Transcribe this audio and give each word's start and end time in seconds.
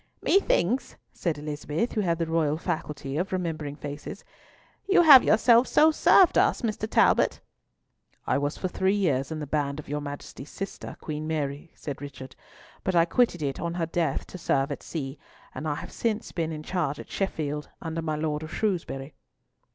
"Methinks," 0.23 0.95
said 1.13 1.37
Elizabeth, 1.37 1.91
who 1.91 2.01
had 2.01 2.17
the 2.17 2.25
royal 2.25 2.57
faculty 2.57 3.17
of 3.17 3.31
remembering 3.31 3.75
faces, 3.75 4.23
"you 4.89 5.03
have 5.03 5.23
yourself 5.23 5.67
so 5.67 5.91
served 5.91 6.39
us, 6.39 6.63
Mr. 6.63 6.89
Talbot?" 6.89 7.39
"I 8.25 8.39
was 8.39 8.57
for 8.57 8.67
three 8.67 8.95
years 8.95 9.31
in 9.31 9.37
the 9.37 9.45
band 9.45 9.79
of 9.79 9.87
your 9.87 10.01
Majesty's 10.01 10.49
sister, 10.49 10.97
Queen 11.01 11.27
Mary," 11.27 11.69
said 11.75 12.01
Richard, 12.01 12.35
"but 12.83 12.95
I 12.95 13.05
quitted 13.05 13.43
it 13.43 13.59
on 13.59 13.75
her 13.75 13.85
death 13.85 14.25
to 14.25 14.39
serve 14.39 14.71
at 14.71 14.81
sea, 14.81 15.19
and 15.53 15.67
I 15.67 15.75
have 15.75 15.91
since 15.91 16.31
been 16.31 16.51
in 16.51 16.63
charge 16.63 16.99
at 16.99 17.11
Sheffield, 17.11 17.69
under 17.79 18.01
my 18.01 18.15
Lord 18.15 18.41
of 18.41 18.51
Shrewsbury." 18.51 19.13